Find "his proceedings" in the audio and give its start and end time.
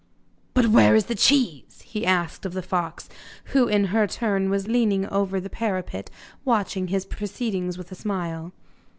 6.87-7.77